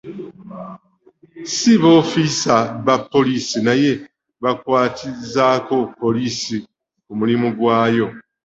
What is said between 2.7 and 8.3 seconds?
ba poliisi naye bakwatizaako poliisi ku mulimu gwaayo.